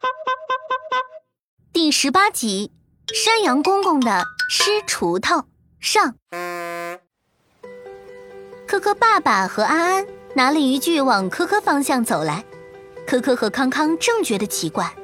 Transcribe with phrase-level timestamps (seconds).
[1.72, 2.70] 第十八集，
[3.14, 5.44] 山羊公公的吃锄头
[5.80, 6.14] 上。
[8.66, 12.44] 科科爸爸和安安拿了渔具往科科方向走来，
[13.06, 14.94] 科科和康康正觉得奇怪，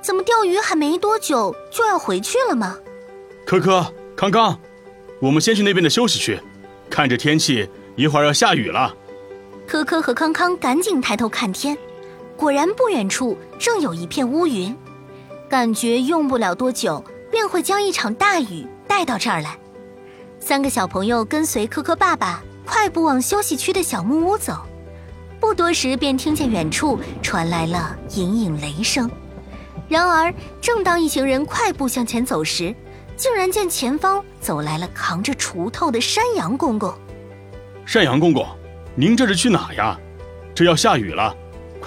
[0.00, 2.78] 怎么钓鱼还没多久就要回去了吗？
[3.44, 4.58] 科科、康康，
[5.20, 6.40] 我们先去那边的休息区，
[6.88, 8.94] 看着天气，一会儿要下雨了。
[9.66, 11.76] 科科和康康赶紧抬头看天，
[12.36, 14.76] 果然不远处正有一片乌云，
[15.48, 19.58] 感觉用不了多久便会将一场大雨带到这儿来。
[20.38, 22.42] 三个小朋友跟随科科爸爸。
[22.68, 24.66] 快步往休息区的小木屋走，
[25.38, 29.08] 不多时便听见远处传来了隐隐雷声。
[29.88, 32.74] 然而，正当一行人快步向前走时，
[33.16, 36.92] 竟然见前方走来了扛着锄头的山羊公公。
[37.86, 38.44] 山羊公公，
[38.96, 39.96] 您这是去哪呀？
[40.52, 41.32] 这要下雨了，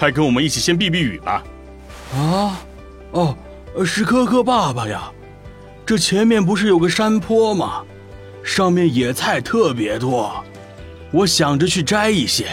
[0.00, 1.44] 快跟我们一起先避避雨吧。
[2.14, 2.58] 啊，
[3.10, 3.36] 哦，
[3.84, 5.12] 是科科爸爸呀。
[5.84, 7.82] 这前面不是有个山坡吗？
[8.42, 10.42] 上面野菜特别多。
[11.10, 12.48] 我想着去摘一些。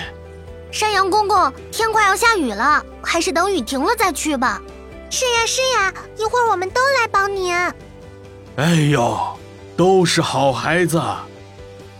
[0.73, 4.61] 山羊公公，天快要下雨了，还是等雨停了再去吧。
[5.09, 7.56] 是呀是呀，一会儿我们都来帮您。
[8.58, 9.17] 哎呦，
[9.78, 11.02] 都是好孩子，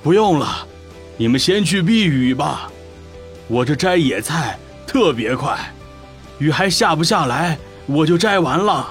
[0.04, 0.68] 不用了，
[1.16, 2.70] 你们先去避雨吧。
[3.48, 5.60] 我这摘野菜特别快，
[6.40, 8.88] 雨还下不下来，我就摘完了。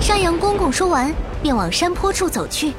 [0.00, 2.72] 山羊公公说完，便往山坡处走去。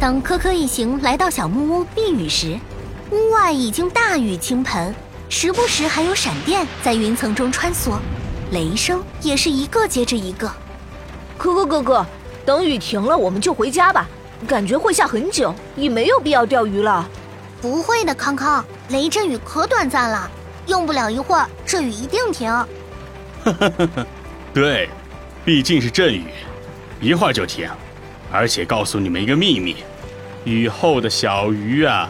[0.00, 2.58] 当科科一行来到小木屋避雨时，
[3.12, 4.92] 屋外已经大雨倾盆，
[5.28, 7.92] 时不时还有闪电在云层中穿梭，
[8.50, 10.50] 雷声也是一个接着一个。
[11.38, 12.04] 可可哥哥，
[12.44, 14.08] 等雨停了我们就回家吧，
[14.46, 17.08] 感觉会下很久，也没有必要钓鱼了。
[17.62, 20.28] 不会的，康康，雷阵雨可短暂了，
[20.70, 22.48] 用不了一会儿，这雨一定停。
[22.48, 24.06] 呵呵呵呵，
[24.54, 24.88] 对，
[25.44, 26.26] 毕竟是阵雨，
[27.00, 27.68] 一会儿就停。
[28.30, 29.78] 而且告诉你们一个秘密，
[30.44, 32.08] 雨后的小鱼啊。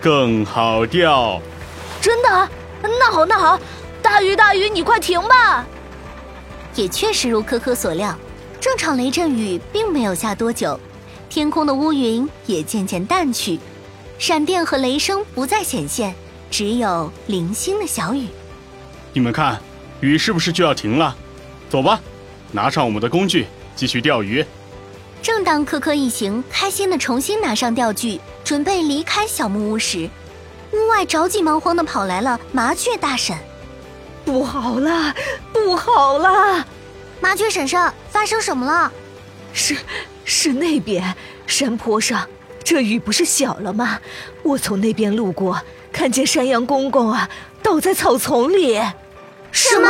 [0.00, 1.40] 更好钓，
[2.00, 2.48] 真的？
[2.82, 3.58] 那好，那好，
[4.02, 5.64] 大鱼大鱼，你快停吧！
[6.74, 8.14] 也确实如可可所料，
[8.60, 10.78] 这场雷阵雨并没有下多久，
[11.30, 13.58] 天空的乌云也渐渐淡去，
[14.18, 16.14] 闪电和雷声不再显现，
[16.54, 18.28] 只有零星的小雨。
[19.12, 19.60] 你们看，
[19.98, 21.12] 雨是不是就要停了？
[21.68, 22.00] 走吧，
[22.52, 24.46] 拿上我们的工具，继续钓鱼。
[25.20, 30.08] 正当科科一行开心的重新拿上钓具，准备离开小木屋时，
[30.70, 33.36] 屋外着急忙慌的跑来了麻雀大婶。
[34.24, 35.12] 不好了，
[35.52, 36.64] 不好了！
[37.20, 38.92] 麻雀婶婶，发生什么了？
[39.52, 39.76] 是，
[40.24, 41.16] 是那边
[41.48, 42.24] 山坡上，
[42.64, 44.00] 这雨不是小了吗？
[44.42, 45.60] 我从那边路过，
[45.92, 47.28] 看见山羊公公啊，
[47.62, 48.80] 倒在草丛里。
[49.52, 49.88] 什么？